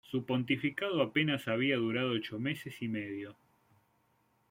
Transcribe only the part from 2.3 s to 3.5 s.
meses y medio.